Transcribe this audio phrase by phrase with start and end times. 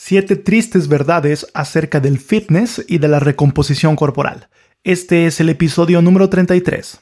[0.00, 4.48] Siete tristes verdades acerca del fitness y de la recomposición corporal.
[4.84, 7.00] Este es el episodio número 33.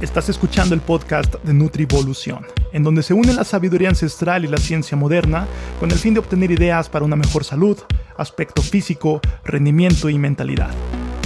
[0.00, 4.58] Estás escuchando el podcast de Nutrivolución, en donde se une la sabiduría ancestral y la
[4.58, 5.48] ciencia moderna
[5.80, 7.78] con el fin de obtener ideas para una mejor salud,
[8.16, 10.70] aspecto físico, rendimiento y mentalidad.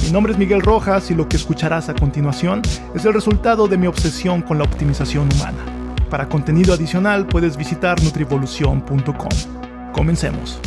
[0.02, 2.62] Mi nombre es Miguel Rojas y lo que escucharás a continuación
[2.95, 5.66] es el resultado de mi obsesión con la optimización humana.
[6.09, 9.93] Para contenido adicional puedes visitar nutrivolución.com.
[9.93, 10.59] Comencemos.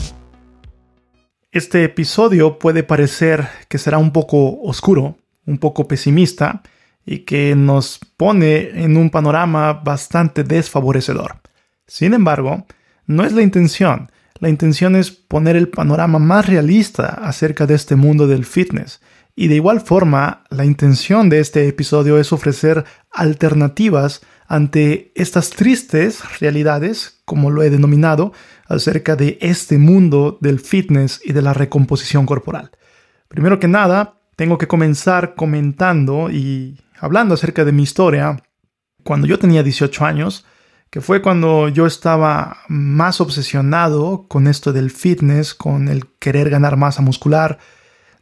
[1.53, 6.63] Este episodio puede parecer que será un poco oscuro, un poco pesimista
[7.05, 11.41] y que nos pone en un panorama bastante desfavorecedor.
[11.85, 12.65] Sin embargo,
[13.05, 14.11] no es la intención.
[14.39, 18.99] La intención es poner el panorama más realista acerca de este mundo del fitness.
[19.35, 26.39] Y de igual forma, la intención de este episodio es ofrecer alternativas ante estas tristes
[26.39, 28.33] realidades, como lo he denominado,
[28.67, 32.71] acerca de este mundo del fitness y de la recomposición corporal.
[33.27, 38.37] Primero que nada, tengo que comenzar comentando y hablando acerca de mi historia
[39.03, 40.45] cuando yo tenía 18 años,
[40.89, 46.77] que fue cuando yo estaba más obsesionado con esto del fitness, con el querer ganar
[46.77, 47.59] masa muscular.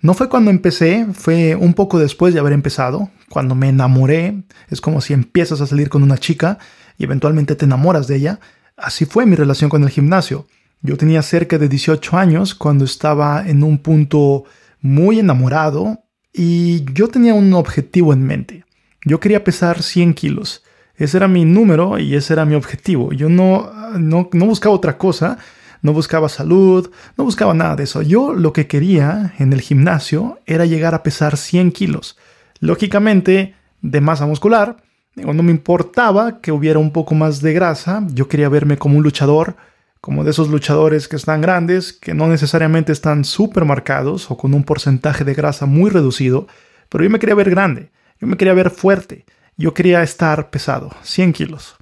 [0.02, 4.44] No fue cuando empecé, fue un poco después de haber empezado, cuando me enamoré.
[4.70, 6.58] Es como si empiezas a salir con una chica
[6.98, 8.40] y eventualmente te enamoras de ella.
[8.78, 10.48] Así fue mi relación con el gimnasio.
[10.82, 14.46] Yo tenía cerca de 18 años cuando estaba en un punto
[14.82, 18.66] muy enamorado y yo tenía un objetivo en mente.
[19.06, 20.64] Yo quería pesar 100 kilos.
[20.96, 23.14] Ese era mi número y ese era mi objetivo.
[23.14, 25.38] Yo no, no, no buscaba otra cosa,
[25.82, 28.02] no buscaba salud, no buscaba nada de eso.
[28.02, 32.18] Yo lo que quería en el gimnasio era llegar a pesar 100 kilos.
[32.60, 34.78] Lógicamente, de masa muscular,
[35.16, 39.04] no me importaba que hubiera un poco más de grasa, yo quería verme como un
[39.04, 39.56] luchador,
[40.00, 44.54] como de esos luchadores que están grandes, que no necesariamente están súper marcados o con
[44.54, 46.48] un porcentaje de grasa muy reducido,
[46.90, 49.26] pero yo me quería ver grande, yo me quería ver fuerte,
[49.58, 51.76] yo quería estar pesado, 100 kilos.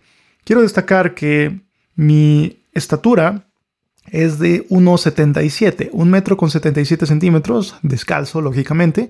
[0.44, 1.62] Quiero destacar que
[1.96, 3.48] mi estatura
[4.12, 9.09] es de 1,77, un metro con 77 centímetros, descalzo, lógicamente,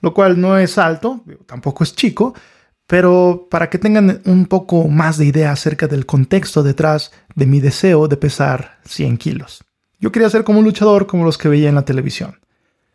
[0.00, 2.34] lo cual no es alto, tampoco es chico,
[2.86, 7.60] pero para que tengan un poco más de idea acerca del contexto detrás de mi
[7.60, 9.64] deseo de pesar 100 kilos.
[10.00, 12.40] Yo quería ser como un luchador como los que veía en la televisión.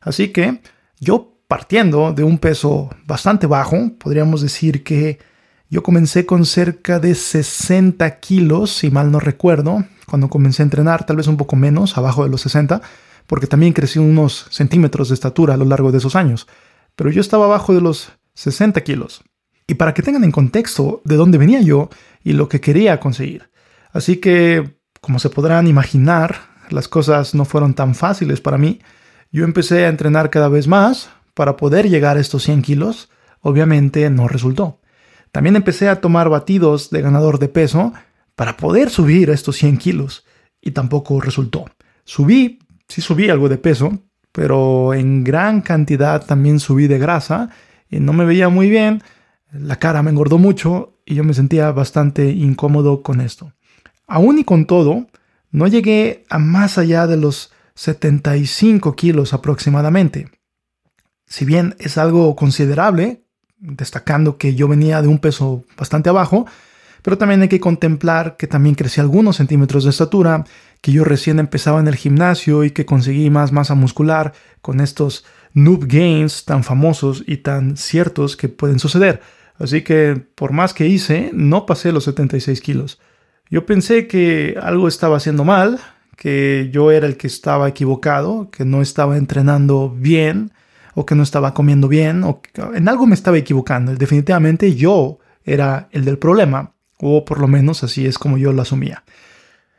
[0.02, 0.62] Así que
[1.00, 5.20] yo partiendo de un peso bastante bajo, podríamos decir que
[5.75, 11.06] yo comencé con cerca de 60 kilos, si mal no recuerdo, cuando comencé a entrenar,
[11.06, 12.81] tal vez un poco menos, abajo de los 60,
[13.28, 16.47] porque también crecí unos centímetros de estatura a lo largo de esos años.
[16.96, 19.25] Pero yo estaba abajo de los 60 kilos
[19.68, 21.90] y para que tengan en contexto de dónde venía yo
[22.24, 23.50] y lo que quería conseguir.
[23.92, 26.38] Así que, como se podrán imaginar,
[26.69, 28.80] las cosas no fueron tan fáciles para mí.
[29.30, 33.09] Yo empecé a entrenar cada vez más para poder llegar a estos 100 kilos.
[33.42, 34.80] Obviamente no resultó.
[35.35, 37.91] También empecé a tomar batidos de ganador de peso
[38.38, 40.23] para poder subir estos 100 kilos
[40.62, 41.66] y tampoco resultó.
[42.06, 44.00] Subí, sí subí algo de peso,
[44.31, 47.50] pero en gran cantidad también subí de grasa
[47.90, 49.03] y no me veía muy bien
[49.51, 53.51] la cara me engordó mucho y yo me sentía bastante incómodo con esto.
[54.07, 55.07] Aún y con todo,
[55.51, 60.29] no llegué a más allá de los 75 kilos aproximadamente.
[61.25, 63.25] Si bien es algo considerable,
[63.58, 66.46] destacando que yo venía de un peso bastante abajo,
[67.02, 70.44] pero también hay que contemplar que también crecí algunos centímetros de estatura,
[70.82, 75.24] que yo recién empezaba en el gimnasio y que conseguí más masa muscular con estos
[75.54, 79.22] noob gains tan famosos y tan ciertos que pueden suceder.
[79.60, 83.00] Así que por más que hice, no pasé los 76 kilos.
[83.50, 85.80] Yo pensé que algo estaba haciendo mal,
[86.18, 90.52] que yo era el que estaba equivocado, que no estaba entrenando bien,
[90.95, 92.41] o que no estaba comiendo bien, o
[92.73, 93.94] en algo me estaba equivocando.
[93.94, 98.61] Definitivamente yo era el del problema, o por lo menos así es como yo lo
[98.61, 99.03] asumía.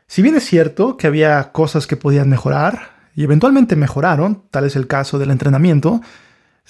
[0.05, 4.75] Si bien es cierto que había cosas que podían mejorar, y eventualmente mejoraron, tal es
[4.75, 6.01] el caso del entrenamiento,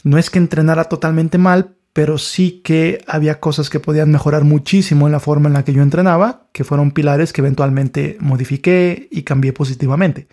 [0.03, 5.07] no es que entrenara totalmente mal, pero sí que había cosas que podían mejorar muchísimo
[5.07, 9.23] en la forma en la que yo entrenaba, que fueron pilares que eventualmente modifiqué y
[9.23, 10.27] cambié positivamente.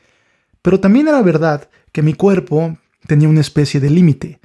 [0.63, 2.77] Pero también era verdad que mi cuerpo
[3.07, 4.41] tenía una especie de límite,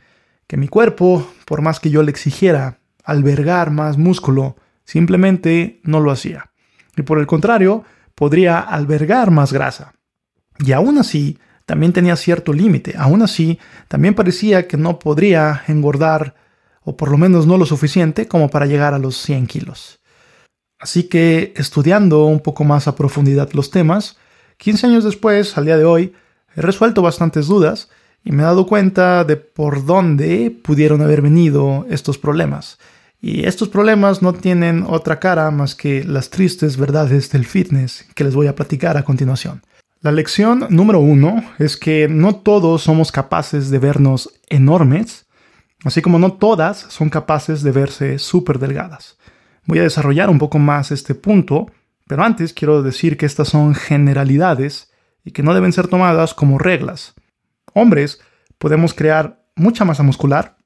[0.47, 6.11] que mi cuerpo, por más que yo le exigiera albergar más músculo, simplemente no lo
[6.11, 6.51] hacía.
[6.97, 7.83] Y por el contrario,
[8.15, 9.93] podría albergar más grasa.
[10.57, 12.95] Y aún así, también tenía cierto límite.
[12.97, 16.35] Aún así, también parecía que no podría engordar
[16.81, 19.99] o por lo menos no lo suficiente como para llegar a los 100 kilos.
[20.79, 24.17] Así que estudiando un poco más a profundidad los temas,
[24.57, 26.13] 15 años después, al día de hoy,
[26.55, 27.89] he resuelto bastantes dudas
[28.23, 32.77] y me he dado cuenta de por dónde pudieron haber venido estos problemas.
[33.21, 38.23] Y estos problemas no tienen otra cara más que las tristes verdades del fitness que
[38.23, 39.61] les voy a platicar a continuación.
[40.01, 45.25] La lección número uno es que no todos somos capaces de vernos enormes,
[45.83, 49.17] así como no todas son capaces de verse súper delgadas.
[49.65, 51.69] Voy a desarrollar un poco más este punto,
[52.07, 54.89] pero antes quiero decir que estas son generalidades
[55.25, 57.13] y que no deben ser tomadas como reglas.
[57.73, 58.21] Hombres
[58.57, 60.57] podemos crear mucha masa muscular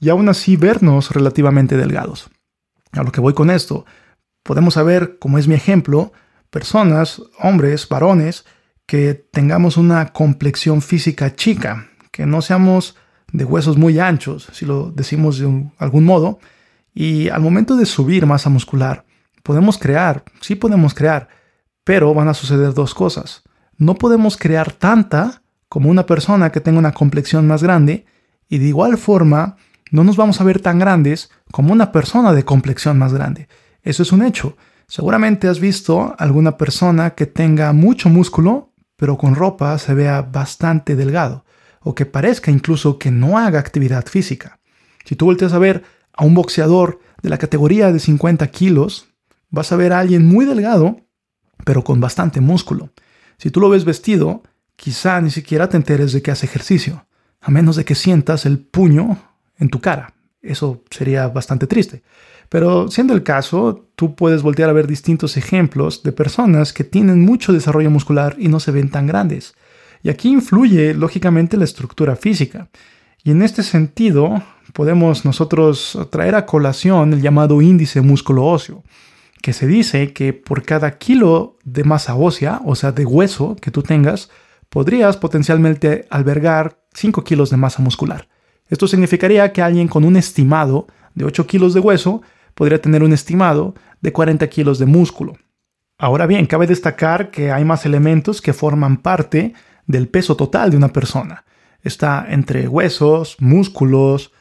[0.00, 2.30] y aún así vernos relativamente delgados.
[2.92, 3.84] A lo que voy con esto,
[4.42, 6.12] podemos saber, como es mi ejemplo,
[6.50, 8.44] personas, hombres, varones,
[8.86, 12.96] que tengamos una complexión física chica, que no seamos
[13.32, 16.38] de huesos muy anchos, si lo decimos de algún modo,
[16.94, 19.04] y al momento de subir masa muscular,
[19.42, 21.28] podemos crear, sí podemos crear,
[21.84, 23.42] pero van a suceder dos cosas.
[23.76, 25.42] No podemos crear tanta
[25.76, 28.06] como una persona que tenga una complexión más grande,
[28.48, 29.58] y de igual forma
[29.90, 33.46] no nos vamos a ver tan grandes como una persona de complexión más grande.
[33.82, 34.56] Eso es un hecho.
[34.88, 40.96] Seguramente has visto alguna persona que tenga mucho músculo, pero con ropa se vea bastante
[40.96, 41.44] delgado,
[41.82, 44.60] o que parezca incluso que no haga actividad física.
[45.04, 45.84] Si tú volteas a ver
[46.14, 49.08] a un boxeador de la categoría de 50 kilos,
[49.50, 51.02] vas a ver a alguien muy delgado,
[51.66, 52.88] pero con bastante músculo.
[53.36, 54.42] Si tú lo ves vestido,
[54.76, 57.06] quizá ni siquiera te enteres de que hace ejercicio,
[57.40, 59.18] a menos de que sientas el puño
[59.58, 60.14] en tu cara.
[60.42, 62.02] Eso sería bastante triste.
[62.48, 67.24] Pero siendo el caso, tú puedes voltear a ver distintos ejemplos de personas que tienen
[67.24, 69.54] mucho desarrollo muscular y no se ven tan grandes.
[70.02, 72.68] Y aquí influye, lógicamente, la estructura física.
[73.24, 74.42] Y en este sentido,
[74.72, 78.84] podemos nosotros traer a colación el llamado índice músculo óseo,
[79.42, 83.72] que se dice que por cada kilo de masa ósea, o sea, de hueso que
[83.72, 84.30] tú tengas,
[84.68, 88.28] podrías potencialmente albergar 5 kilos de masa muscular.
[88.68, 92.22] Esto significaría que alguien con un estimado de 8 kilos de hueso
[92.54, 95.34] podría tener un estimado de 40 kilos de músculo.
[95.98, 99.54] Ahora bien, cabe destacar que hay más elementos que forman parte
[99.86, 101.44] del peso total de una persona.
[101.82, 104.32] Está entre huesos, músculos,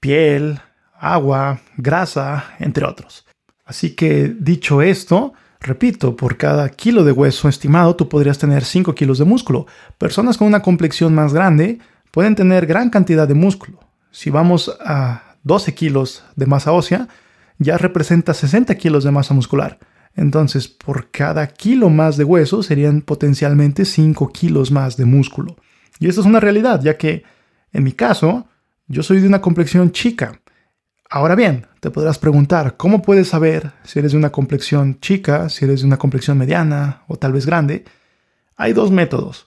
[0.00, 0.60] piel,
[0.98, 3.26] agua, grasa, entre otros.
[3.64, 8.94] Así que dicho esto, repito, por cada kilo de hueso estimado tú podrías tener 5
[8.94, 9.66] kilos de músculo.
[9.98, 11.78] Personas con una complexión más grande
[12.10, 13.80] pueden tener gran cantidad de músculo.
[14.12, 17.08] Si vamos a 12 kilos de masa ósea,
[17.58, 19.78] ya representa 60 kilos de masa muscular.
[20.14, 25.56] Entonces, por cada kilo más de hueso serían potencialmente 5 kilos más de músculo.
[25.98, 27.24] Y esto es una realidad, ya que
[27.72, 28.46] en mi caso,
[28.86, 30.40] yo soy de una complexión chica.
[31.16, 35.64] Ahora bien, te podrás preguntar, ¿cómo puedes saber si eres de una complexión chica, si
[35.64, 37.84] eres de una complexión mediana o tal vez grande?
[38.56, 39.46] Hay dos métodos.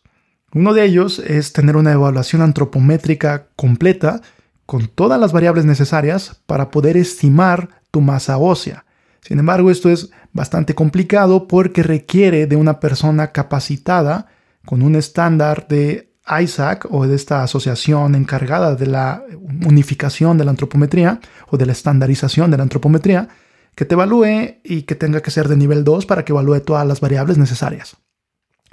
[0.54, 4.22] Uno de ellos es tener una evaluación antropométrica completa
[4.66, 8.86] con todas las variables necesarias para poder estimar tu masa ósea.
[9.20, 14.28] Sin embargo, esto es bastante complicado porque requiere de una persona capacitada
[14.66, 19.24] con un estándar de ISAC o de esta asociación encargada de la
[19.66, 21.20] unificación de la antropometría
[21.50, 23.30] o de la estandarización de la antropometría
[23.76, 26.86] que te evalúe y que tenga que ser de nivel 2 para que evalúe todas
[26.88, 27.98] las variables necesarias.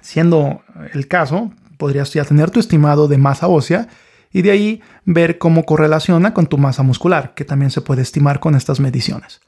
[0.00, 0.62] Siendo
[0.92, 3.88] el caso, podrías ya tener tu estimado de masa ósea
[4.32, 8.40] y de ahí ver cómo correlaciona con tu masa muscular, que también se puede estimar
[8.40, 9.40] con estas mediciones.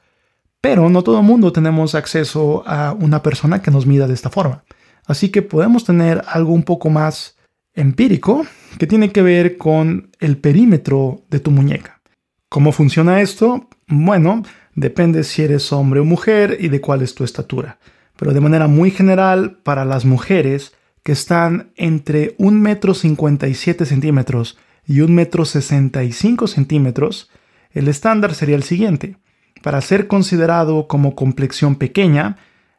[0.61, 4.29] Pero no todo el mundo tenemos acceso a una persona que nos mida de esta
[4.29, 4.63] forma.
[5.05, 7.36] Así que podemos tener algo un poco más
[7.77, 8.45] empírico
[8.77, 12.01] que tiene que ver con el perímetro de tu muñeca.
[12.49, 13.69] ¿Cómo funciona esto?
[13.87, 14.43] Bueno,
[14.75, 17.79] depende si eres hombre o mujer y de cuál es tu estatura.
[18.17, 24.57] Pero de manera muy general, para las mujeres, que están entre 1,57 metro 57 centímetros
[24.85, 27.29] y 1,65 metro 65 centímetros,
[27.71, 29.17] el estándar sería el siguiente.
[29.61, 32.37] Para ser considerado como complexión pequeña,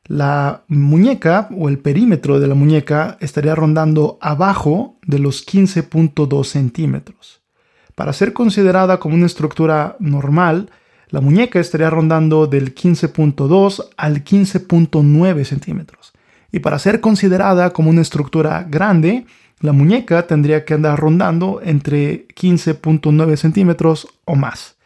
[0.09, 7.43] la muñeca o el perímetro de la muñeca estaría rondando abajo de los 15.2 centímetros.
[7.95, 10.71] Para ser considerada como una estructura normal,
[11.11, 16.13] la muñeca estaría rondando del 15.2 al 15.9 centímetros.
[16.51, 19.27] Y para ser considerada como una estructura grande,
[19.61, 24.77] la muñeca tendría que andar rondando entre 15.9 centímetros o más.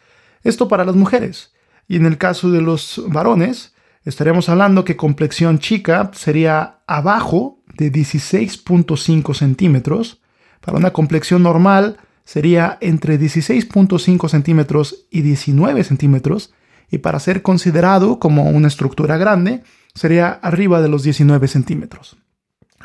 [0.43, 1.53] Esto para las mujeres.
[1.87, 3.72] Y en el caso de los varones,
[4.05, 10.21] estaríamos hablando que complexión chica sería abajo de 16.5 centímetros.
[10.61, 16.53] Para una complexión normal sería entre 16.5 centímetros y 19 centímetros.
[16.91, 19.63] Y para ser considerado como una estructura grande,
[19.95, 22.17] sería arriba de los 19 centímetros.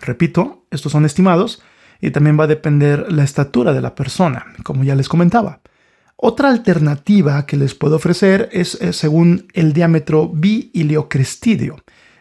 [0.00, 1.62] Repito, estos son estimados
[2.00, 5.60] y también va a depender la estatura de la persona, como ya les comentaba.
[6.20, 11.76] Otra alternativa que les puedo ofrecer es, eh, según el diámetro bi-iliocristidio.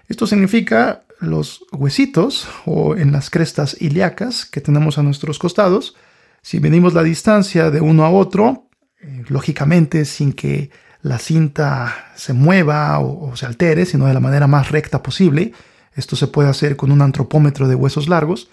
[0.07, 5.95] Esto significa los huesitos o en las crestas ilíacas que tenemos a nuestros costados.
[6.43, 8.69] Si medimos la distancia de uno a otro,
[9.01, 10.69] eh, lógicamente sin que
[11.01, 15.53] la cinta se mueva o, se altere, sino de la manera más recta posible,
[15.95, 18.51] esto se puede hacer con un antropómetro de huesos largos,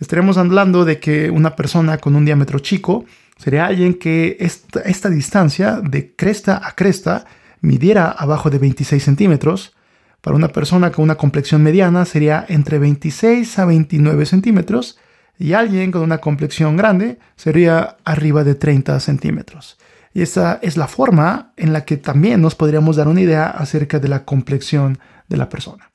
[0.00, 3.04] estaremos hablando de que una persona con un diámetro chico
[3.36, 7.26] sería alguien que esta, distancia de cresta a cresta
[7.60, 9.74] midiera abajo de 26 centímetros.
[10.20, 14.98] Para una persona con una complexión mediana sería entre 26 a 29 centímetros
[15.38, 19.78] y alguien con una complexión grande sería arriba de 30 centímetros.
[20.14, 23.98] Y esa es la forma en la que también nos podríamos dar una idea acerca
[23.98, 25.92] de la complexión de la persona.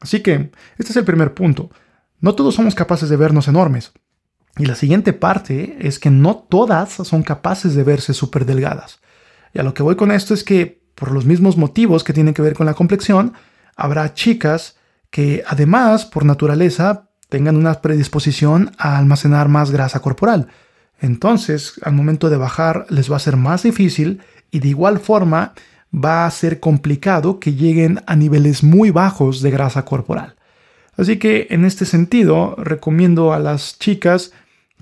[0.00, 1.70] Así que este es el primer punto.
[2.20, 3.92] No todos somos capaces de vernos enormes.
[4.58, 9.00] Y la siguiente parte es que no todas son capaces de verse súper delgadas.
[9.54, 12.34] Y a lo que voy con esto es que, por los mismos motivos que tienen
[12.34, 13.34] que ver con la complexión,
[13.76, 14.76] habrá chicas
[15.10, 20.48] que además, por naturaleza, tengan una predisposición a almacenar más grasa corporal.
[21.00, 25.52] Entonces, al momento de bajar, les va a ser más difícil y de igual forma
[25.94, 30.34] va a ser complicado que lleguen a niveles muy bajos de grasa corporal.
[30.96, 34.32] Así que en este sentido, recomiendo a las chicas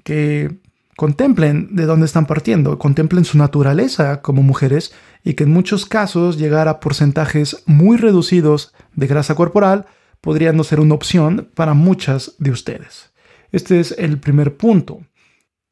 [0.06, 0.60] que
[0.96, 4.94] contemplen de dónde están partiendo, contemplen su naturaleza como mujeres
[5.24, 9.86] y que en muchos casos llegar a porcentajes muy reducidos de grasa corporal
[10.20, 13.12] podría no ser una opción para muchas de ustedes.
[13.50, 15.00] Este es el primer punto.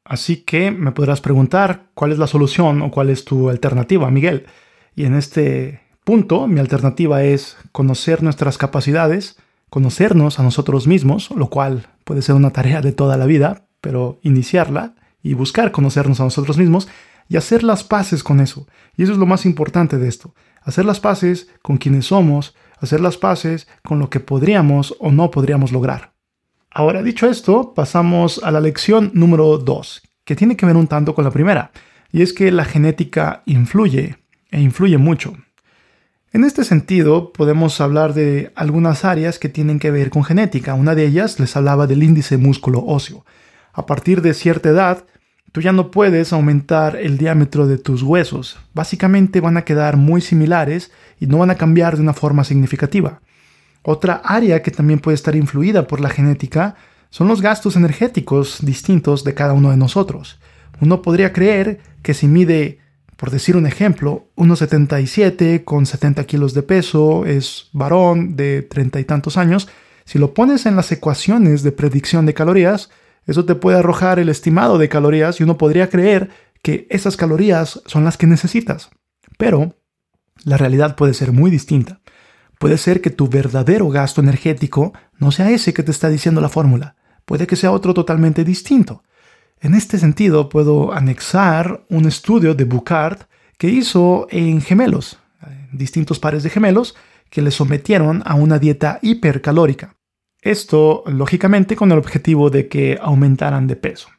[0.03, 4.47] Así que me podrás preguntar cuál es la solución o cuál es tu alternativa, Miguel.
[4.97, 9.37] Y en este punto, mi alternativa es conocer nuestras capacidades,
[9.69, 14.17] conocernos a nosotros mismos, lo cual puede ser una tarea de toda la vida, pero
[14.23, 16.87] iniciarla y buscar conocernos a nosotros mismos
[17.29, 18.65] y hacer las paces con eso.
[18.97, 20.33] Y eso es lo más importante de esto.
[20.63, 25.29] Hacer las paces con quienes somos, hacer las paces con lo que podríamos o no
[25.29, 26.13] podríamos lograr.
[26.71, 31.13] Ahora, dicho esto, pasamos a la lección número 2, que tiene que ver un tanto
[31.13, 31.69] con la primera,
[32.11, 34.17] y es que la genética influye,
[34.49, 35.37] e influye mucho.
[36.33, 40.73] En este sentido, podemos hablar de algunas áreas que tienen que ver con genética.
[40.73, 43.25] Una de ellas les hablaba del índice músculo óseo
[43.75, 45.05] a partir de cierta edad,
[45.51, 48.57] tú ya no puedes aumentar el diámetro de tus huesos.
[48.73, 53.19] Básicamente van a quedar muy similares y no van a cambiar de una forma significativa.
[53.83, 56.75] Otra área que también puede estar influida por la genética
[57.09, 60.39] son los gastos energéticos distintos de cada uno de nosotros.
[60.79, 62.79] Uno podría creer que si mide,
[63.15, 69.03] por decir un ejemplo, 1,77 con 70 kilos de peso, es varón de treinta y
[69.03, 69.67] tantos años,
[70.05, 72.89] si lo pones en las ecuaciones de predicción de calorías,
[73.25, 76.29] eso te puede arrojar el estimado de calorías y uno podría creer
[76.61, 78.89] que esas calorías son las que necesitas.
[79.37, 79.75] Pero
[80.43, 82.01] la realidad puede ser muy distinta.
[82.59, 86.49] Puede ser que tu verdadero gasto energético no sea ese que te está diciendo la
[86.49, 86.95] fórmula.
[87.25, 89.03] Puede que sea otro totalmente distinto.
[89.59, 93.23] En este sentido, puedo anexar un estudio de Bucard
[93.57, 95.17] que hizo en gemelos,
[95.71, 96.95] distintos pares de gemelos,
[97.29, 99.95] que le sometieron a una dieta hipercalórica.
[100.45, 104.09] Esto, lógicamente, con el objetivo de que aumentaran de peso.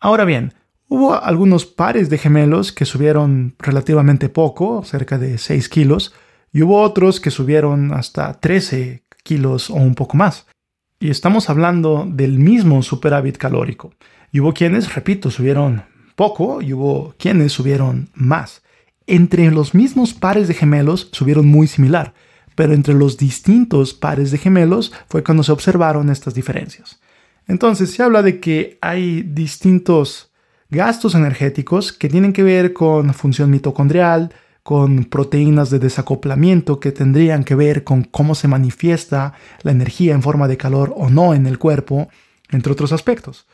[0.00, 0.54] Ahora bien,
[0.88, 6.14] hubo algunos pares de gemelos que subieron relativamente poco, cerca de 6 kilos,
[6.54, 10.46] y hubo otros que subieron hasta 13 kilos o un poco más.
[11.00, 13.92] Y estamos hablando del mismo superávit calórico.
[14.32, 15.82] Y hubo quienes, repito, subieron
[16.16, 18.62] poco y hubo quienes subieron más.
[19.06, 22.14] Entre los mismos pares de gemelos subieron muy similar
[22.58, 26.98] pero entre los distintos pares de gemelos fue cuando se observaron estas diferencias.
[27.46, 30.32] Entonces se habla de que hay distintos
[30.68, 34.34] gastos energéticos que tienen que ver con función mitocondrial,
[34.64, 40.22] con proteínas de desacoplamiento que tendrían que ver con cómo se manifiesta la energía en
[40.22, 42.08] forma de calor o no en el cuerpo,
[42.50, 43.46] entre otros aspectos.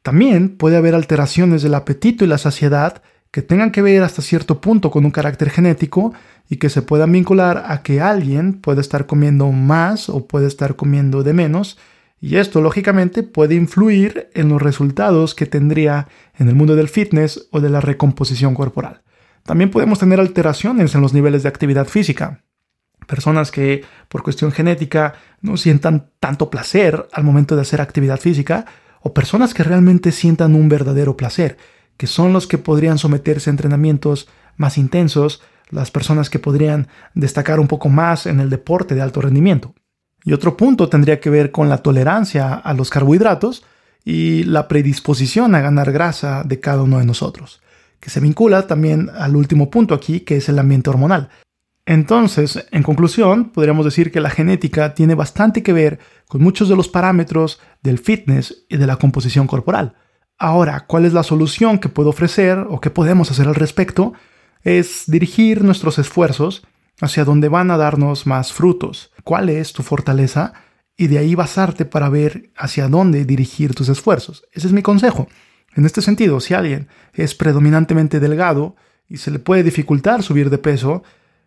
[0.00, 4.60] También puede haber alteraciones del apetito y la saciedad que tengan que ver hasta cierto
[4.60, 6.14] punto con un carácter genético
[6.48, 10.76] y que se puedan vincular a que alguien puede estar comiendo más o puede estar
[10.76, 11.78] comiendo de menos,
[12.20, 17.48] y esto lógicamente puede influir en los resultados que tendría en el mundo del fitness
[17.52, 19.02] o de la recomposición corporal.
[19.44, 22.42] También podemos tener alteraciones en los niveles de actividad física.
[23.06, 28.66] Personas que por cuestión genética no sientan tanto placer al momento de hacer actividad física,
[29.00, 31.56] o personas que realmente sientan un verdadero placer,
[31.98, 37.60] que son los que podrían someterse a entrenamientos más intensos, las personas que podrían destacar
[37.60, 39.74] un poco más en el deporte de alto rendimiento.
[40.24, 43.64] Y otro punto tendría que ver con la tolerancia a los carbohidratos
[44.04, 47.60] y la predisposición a ganar grasa de cada uno de nosotros,
[48.00, 51.28] que se vincula también al último punto aquí, que es el ambiente hormonal.
[51.84, 56.76] Entonces, en conclusión, podríamos decir que la genética tiene bastante que ver con muchos de
[56.76, 59.94] los parámetros del fitness y de la composición corporal.
[60.38, 64.12] Ahora, ¿cuál es la solución que puedo ofrecer o qué podemos hacer al respecto?
[64.62, 66.62] Es dirigir nuestros esfuerzos
[67.00, 69.12] hacia donde van a darnos más frutos.
[69.24, 70.52] ¿Cuál es tu fortaleza?
[71.00, 74.44] y de ahí basarte para ver hacia dónde dirigir tus esfuerzos.
[74.52, 75.28] Ese es mi consejo.
[75.74, 78.74] En este sentido, si alguien es predominantemente delgado
[79.08, 81.04] y se le puede dificultar subir de peso,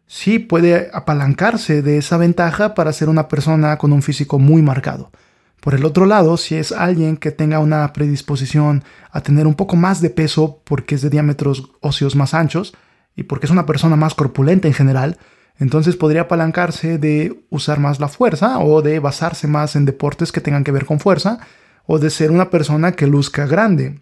[0.08, 5.12] sí puede apalancarse de esa ventaja para ser una persona con un físico muy marcado.
[5.62, 9.76] Por el otro lado, si es alguien que tenga una predisposición a tener un poco
[9.76, 12.74] más de peso porque es de diámetros óseos más anchos
[13.16, 15.20] y porque es una persona más corpulenta en general,
[15.60, 20.42] entonces podría apalancarse de usar más la fuerza o de basarse más en deportes que
[20.42, 21.38] tengan que ver con fuerza
[21.86, 24.02] o de ser una persona que luzca grande.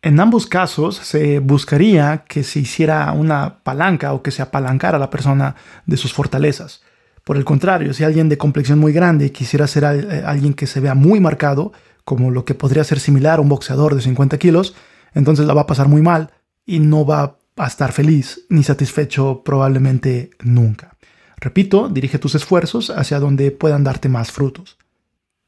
[0.00, 5.10] En ambos casos se buscaría que se hiciera una palanca o que se apalancara la
[5.10, 6.80] persona de sus fortalezas.
[7.26, 10.78] Por el contrario, si alguien de complexión muy grande quisiera ser eh, alguien que se
[10.78, 11.72] vea muy marcado,
[12.04, 14.76] como lo que podría ser similar a un boxeador de 50 kilos,
[15.12, 16.30] entonces la va a pasar muy mal
[16.64, 20.96] y no va a estar feliz ni satisfecho probablemente nunca.
[21.38, 24.78] Repito, dirige tus esfuerzos hacia donde puedan darte más frutos.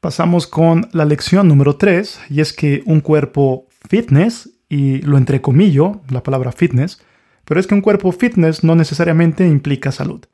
[0.01, 6.01] Pasamos con la lección número 3, y es que un cuerpo fitness, y lo entrecomillo,
[6.09, 6.99] la palabra fitness,
[7.45, 10.25] pero es que un cuerpo fitness no necesariamente implica salud.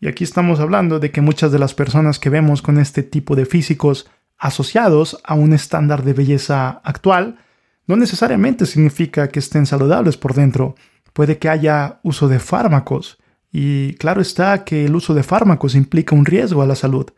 [0.00, 3.36] Y aquí estamos hablando de que muchas de las personas que vemos con este tipo
[3.36, 7.38] de físicos asociados a un estándar de belleza actual,
[7.86, 10.74] no necesariamente significa que estén saludables por dentro,
[11.12, 13.18] puede que haya uso de fármacos.
[13.52, 17.10] Y claro está que el uso de fármacos implica un riesgo a la salud.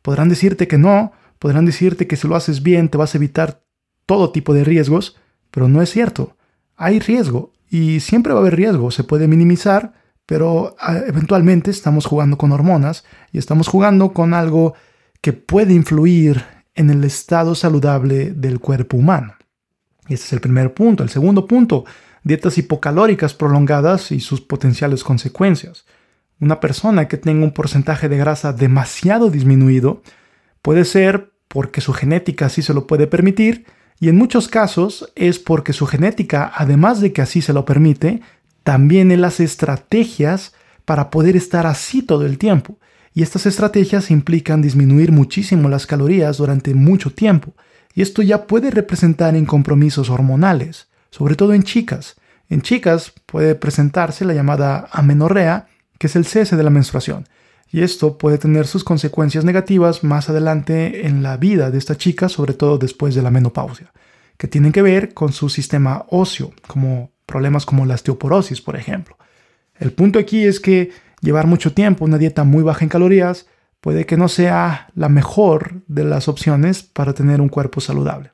[0.00, 3.64] Podrán decirte que no, podrán decirte que si lo haces bien te vas a evitar
[4.06, 5.16] todo tipo de riesgos,
[5.50, 6.36] pero no es cierto.
[6.76, 9.94] Hay riesgo y siempre va a haber riesgo, se puede minimizar,
[10.30, 14.74] pero ah, eventualmente estamos jugando con hormonas y estamos jugando con algo
[15.20, 16.44] que puede influir
[16.76, 19.34] en el estado saludable del cuerpo humano.
[20.04, 21.02] Ese es el primer punto.
[21.02, 21.84] El segundo punto,
[22.22, 25.84] dietas hipocalóricas prolongadas y sus potenciales consecuencias.
[26.38, 30.00] Una persona que tenga un porcentaje de grasa demasiado disminuido
[30.62, 33.66] puede ser porque su genética así se lo puede permitir
[33.98, 38.22] y en muchos casos es porque su genética, además de que así se lo permite,
[38.62, 40.52] también él hace estrategias
[40.84, 42.78] para poder estar así todo el tiempo.
[43.12, 47.54] Y estas estrategias implican disminuir muchísimo las calorías durante mucho tiempo.
[47.94, 52.16] Y esto ya puede representar en compromisos hormonales sobre todo en chicas.
[52.48, 55.68] En chicas puede presentarse la llamada amenorrea,
[55.98, 57.28] que es el cese de la menstruación,
[57.70, 62.28] y esto puede tener sus consecuencias negativas más adelante en la vida de esta chica,
[62.28, 63.92] sobre todo después de la menopausia,
[64.36, 69.16] que tienen que ver con su sistema óseo, como problemas como la osteoporosis, por ejemplo.
[69.78, 70.90] El punto aquí es que
[71.22, 73.46] llevar mucho tiempo una dieta muy baja en calorías
[73.80, 78.32] puede que no sea la mejor de las opciones para tener un cuerpo saludable.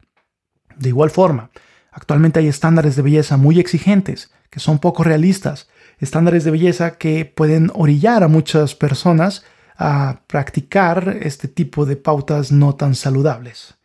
[0.76, 1.50] De igual forma,
[1.96, 5.66] Actualmente hay estándares de belleza muy exigentes, que son poco realistas,
[5.98, 9.44] estándares de belleza que pueden orillar a muchas personas
[9.78, 13.78] a practicar este tipo de pautas no tan saludables.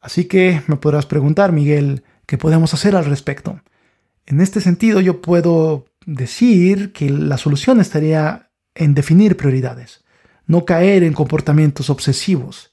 [0.00, 3.60] Así que me podrás preguntar, Miguel, ¿qué podemos hacer al respecto?
[4.26, 10.04] En este sentido, yo puedo decir que la solución estaría en definir prioridades,
[10.46, 12.72] no caer en comportamientos obsesivos,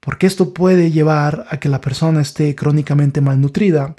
[0.00, 3.94] porque esto puede llevar a que la persona esté crónicamente malnutrida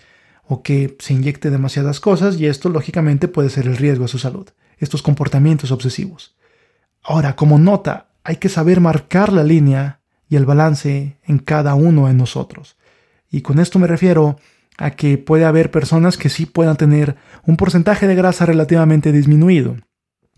[0.47, 4.19] o que se inyecte demasiadas cosas y esto lógicamente puede ser el riesgo a su
[4.19, 6.35] salud, estos comportamientos obsesivos.
[7.01, 12.07] Ahora, como nota, hay que saber marcar la línea y el balance en cada uno
[12.07, 12.77] de nosotros.
[13.29, 14.37] Y con esto me refiero
[14.77, 19.77] a que puede haber personas que sí puedan tener un porcentaje de grasa relativamente disminuido.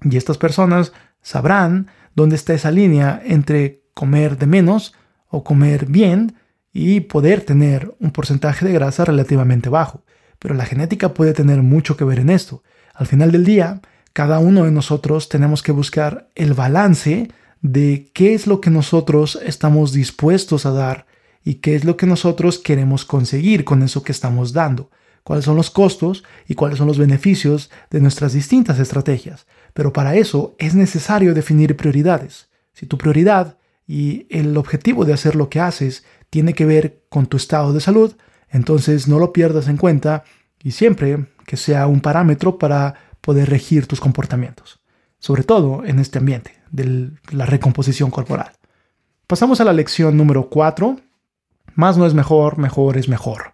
[0.01, 4.93] Y estas personas sabrán dónde está esa línea entre comer de menos
[5.29, 6.35] o comer bien
[6.71, 10.03] y poder tener un porcentaje de grasa relativamente bajo.
[10.39, 12.63] Pero la genética puede tener mucho que ver en esto.
[12.93, 13.81] Al final del día,
[14.13, 19.39] cada uno de nosotros tenemos que buscar el balance de qué es lo que nosotros
[19.43, 21.07] estamos dispuestos a dar
[21.47, 24.91] y qué es lo que nosotros queremos conseguir con eso que estamos dando,
[25.23, 29.47] cuáles son los costos y cuáles son los beneficios de nuestras distintas estrategias.
[29.73, 32.49] Pero para eso es necesario definir prioridades.
[32.73, 33.57] Si tu prioridad
[33.87, 37.79] y el objetivo de hacer lo que haces tiene que ver con tu estado de
[37.79, 38.17] salud,
[38.49, 40.25] entonces no lo pierdas en cuenta
[40.61, 44.81] y siempre que sea un parámetro para poder regir tus comportamientos,
[45.17, 48.51] sobre todo en este ambiente de la recomposición corporal.
[49.27, 51.06] Pasamos a la lección número 4.
[51.77, 53.53] Más no es mejor, mejor es mejor.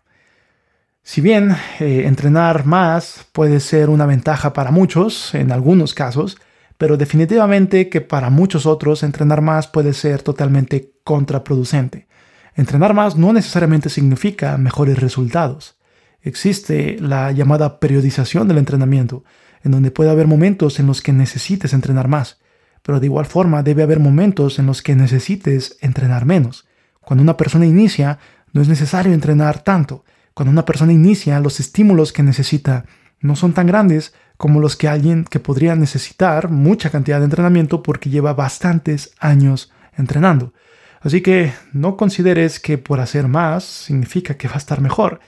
[1.01, 6.37] Si bien eh, entrenar más puede ser una ventaja para muchos, en algunos casos,
[6.77, 12.07] pero definitivamente que para muchos otros entrenar más puede ser totalmente contraproducente.
[12.55, 15.75] Entrenar más no necesariamente significa mejores resultados.
[16.21, 19.25] Existe la llamada periodización del entrenamiento,
[19.65, 22.39] en donde puede haber momentos en los que necesites entrenar más,
[22.83, 26.65] pero de igual forma debe haber momentos en los que necesites entrenar menos.
[27.05, 28.19] Cuando una persona inicia,
[28.53, 30.05] no es necesario entrenar tanto.
[30.33, 32.85] Cuando una persona inicia, los estímulos que necesita
[33.19, 37.83] no son tan grandes como los que alguien que podría necesitar mucha cantidad de entrenamiento
[37.83, 40.53] porque lleva bastantes años entrenando.
[41.01, 45.19] Así que no consideres que por hacer más significa que va a estar mejor.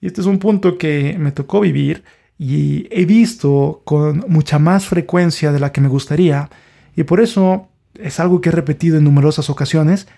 [0.00, 2.04] Y este es un punto que me tocó vivir
[2.38, 6.48] y he visto con mucha más frecuencia de la que me gustaría
[6.96, 10.08] y por eso es algo que he repetido en numerosas ocasiones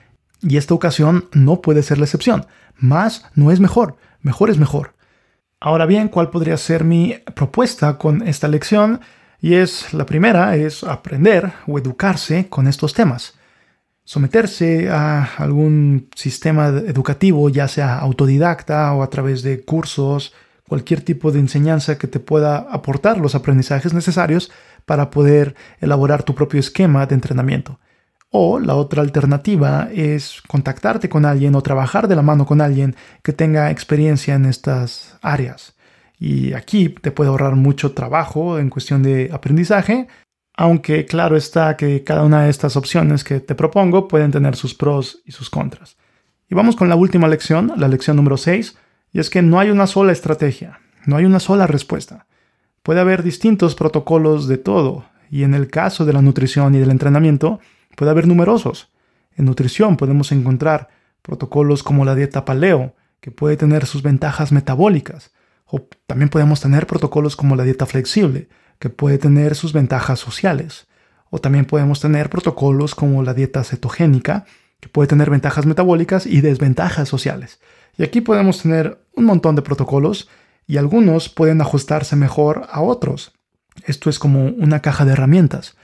[0.43, 2.47] y esta ocasión no puede ser la excepción.
[2.77, 4.95] Más no es mejor, mejor es mejor.
[5.61, 9.01] Ahora bien, ¿cuál podría ser mi propuesta con esta lección?
[9.41, 13.35] Y es, la primera es aprender o educarse con estos temas.
[14.05, 20.33] Someterse a algún sistema educativo, ya sea autodidacta o a través de cursos,
[20.69, 24.51] cualquier tipo de enseñanza que te pueda aportar los aprendizajes necesarios
[24.85, 27.79] para poder elaborar tu propio esquema de entrenamiento.
[28.35, 32.97] O la otra alternativa es contactarte con alguien o trabajar de la mano con alguien
[33.23, 35.75] que tenga experiencia en estas áreas.
[36.19, 40.09] Y aquí te puede ahorrar mucho trabajo en cuestión de aprendizaje,
[40.57, 44.75] aunque claro está que cada una de estas opciones que te propongo pueden tener sus
[44.75, 45.99] pros y sus contras.
[46.49, 48.79] Y vamos con la última lección, la lección número 6,
[49.13, 52.27] y es que no hay una sola estrategia, no hay una sola respuesta.
[52.83, 56.91] Puede haber distintos protocolos de todo, y en el caso de la nutrición y del
[56.91, 57.61] entrenamiento,
[57.97, 58.91] puede haber numerosos.
[59.37, 60.89] En nutrición podemos encontrar
[61.23, 65.33] protocolos como la dieta paleo, que puede tener sus ventajas metabólicas,
[65.65, 70.89] o también podemos tener protocolos como la dieta flexible, que puede tener sus ventajas sociales,
[71.31, 74.45] o también podemos tener protocolos como la dieta cetogénica,
[74.81, 77.61] que puede tener ventajas metabólicas y desventajas sociales.
[77.97, 80.29] Y aquí podemos tener un montón de protocolos
[80.67, 83.33] y algunos pueden ajustarse mejor a otros.
[83.85, 85.77] Esto es como una caja de herramientas.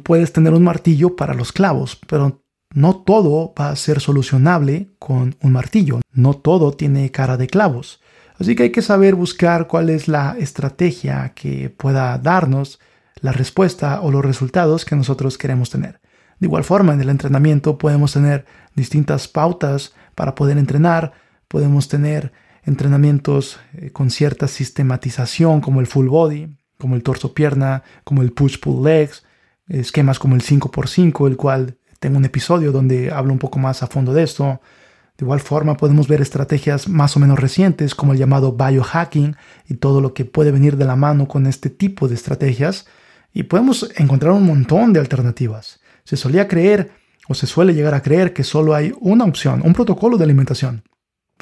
[0.00, 2.42] Puedes tener un martillo para los clavos, pero
[2.74, 6.00] no todo va a ser solucionable con un martillo.
[6.12, 8.00] No todo tiene cara de clavos.
[8.38, 12.80] Así que hay que saber buscar cuál es la estrategia que pueda darnos
[13.20, 16.00] la respuesta o los resultados que nosotros queremos tener.
[16.40, 21.12] De igual forma, en el entrenamiento podemos tener distintas pautas para poder entrenar,
[21.46, 22.32] podemos tener
[22.64, 28.82] entrenamientos eh, con cierta sistematización como el full body, como el torso-pierna, como el push-pull
[28.82, 29.24] legs,
[29.68, 33.86] esquemas como el 5x5, el cual tengo un episodio donde hablo un poco más a
[33.86, 34.60] fondo de esto.
[35.16, 39.36] De igual forma podemos ver estrategias más o menos recientes como el llamado biohacking
[39.68, 42.86] y todo lo que puede venir de la mano con este tipo de estrategias
[43.32, 45.80] y podemos encontrar un montón de alternativas.
[46.04, 46.92] Se solía creer
[47.28, 50.82] o se suele llegar a creer que solo hay una opción, un protocolo de alimentación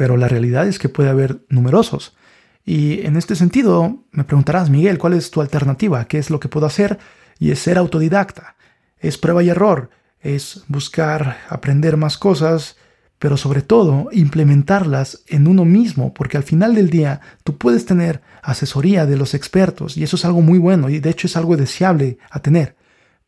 [0.00, 2.16] pero la realidad es que puede haber numerosos.
[2.64, 6.06] Y en este sentido, me preguntarás, Miguel, ¿cuál es tu alternativa?
[6.06, 6.98] ¿Qué es lo que puedo hacer?
[7.40, 8.55] Y es ser autodidacta.
[9.00, 9.90] Es prueba y error.
[10.20, 12.76] Es buscar aprender más cosas,
[13.18, 18.22] pero sobre todo implementarlas en uno mismo, porque al final del día tú puedes tener
[18.42, 21.57] asesoría de los expertos y eso es algo muy bueno y de hecho es algo
[21.57, 22.76] deseable a tener.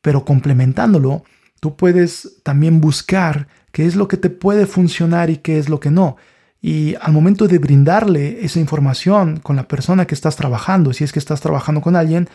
[0.00, 1.24] Pero complementándolo,
[1.60, 5.80] tú puedes también buscar qué es lo que te puede funcionar y qué es lo
[5.80, 6.16] que no.
[6.62, 11.12] Y al momento de brindarle esa información con la persona que estás trabajando, si es
[11.12, 12.28] que estás trabajando con alguien,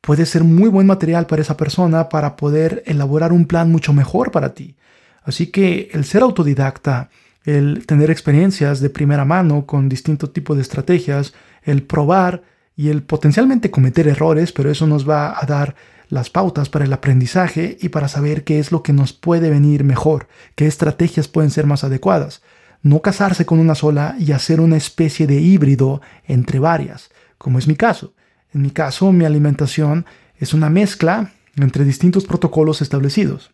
[0.00, 4.30] puede ser muy buen material para esa persona para poder elaborar un plan mucho mejor
[4.30, 4.76] para ti.
[5.22, 7.10] Así que el ser autodidacta,
[7.44, 12.42] el tener experiencias de primera mano con distintos tipos de estrategias, el probar
[12.76, 15.74] y el potencialmente cometer errores, pero eso nos va a dar
[16.08, 19.84] las pautas para el aprendizaje y para saber qué es lo que nos puede venir
[19.84, 22.40] mejor, qué estrategias pueden ser más adecuadas
[22.82, 27.66] no casarse con una sola y hacer una especie de híbrido entre varias, como es
[27.66, 28.14] mi caso.
[28.52, 30.06] En mi caso, mi alimentación
[30.36, 33.50] es una mezcla entre distintos protocolos establecidos.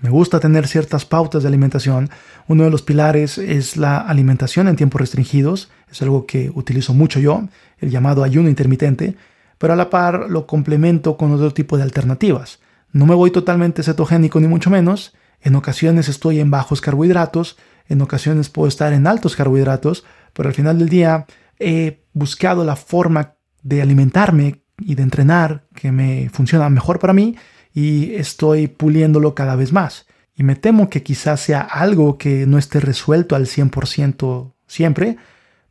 [0.00, 2.08] Me gusta tener ciertas pautas de alimentación.
[2.46, 7.18] Uno de los pilares es la alimentación en tiempos restringidos, es algo que utilizo mucho
[7.18, 7.48] yo,
[7.78, 9.16] el llamado ayuno intermitente,
[9.58, 12.60] pero a la par lo complemento con otro tipo de alternativas.
[12.92, 17.56] No me voy totalmente cetogénico ni mucho menos, en ocasiones estoy en bajos carbohidratos,
[17.88, 21.26] en ocasiones puedo estar en altos carbohidratos, pero al final del día
[21.58, 27.36] he buscado la forma de alimentarme y de entrenar que me funciona mejor para mí
[27.74, 30.06] y estoy puliéndolo cada vez más.
[30.34, 35.16] Y me temo que quizás sea algo que no esté resuelto al 100% siempre,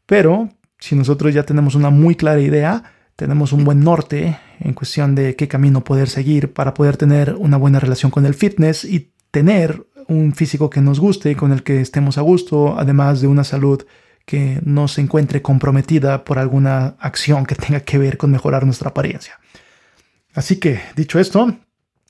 [0.06, 2.84] pero si nosotros ya tenemos una muy clara idea,
[3.16, 7.58] tenemos un buen norte en cuestión de qué camino poder seguir para poder tener una
[7.58, 11.82] buena relación con el fitness y tener un físico que nos guste, con el que
[11.82, 13.84] estemos a gusto, además de una salud
[14.28, 18.90] que no se encuentre comprometida por alguna acción que tenga que ver con mejorar nuestra
[18.90, 19.40] apariencia.
[20.36, 21.56] Así que, dicho esto,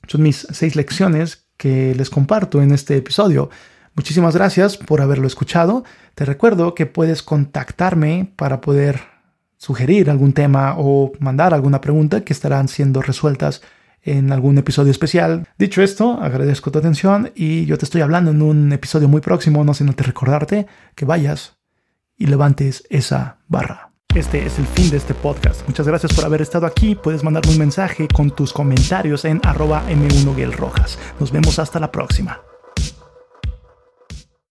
[0.08, 3.50] son mis seis lecciones que les comparto en este episodio.
[3.94, 5.84] Muchísimas gracias por haberlo escuchado.
[6.16, 9.00] Te recuerdo que puedes contactarme para poder
[9.56, 13.62] sugerir algún tema o mandar alguna pregunta que estarán siendo resueltas
[14.02, 15.46] en algún episodio especial.
[15.56, 19.62] Dicho esto, agradezco tu atención y yo te estoy hablando en un episodio muy próximo,
[19.62, 21.57] no sin antes recordarte que vayas
[22.18, 23.92] y levantes esa barra.
[24.14, 25.66] Este es el fin de este podcast.
[25.68, 26.94] Muchas gracias por haber estado aquí.
[26.94, 30.34] Puedes mandarme un mensaje con tus comentarios en arroba m 1
[31.20, 32.40] Nos vemos hasta la próxima.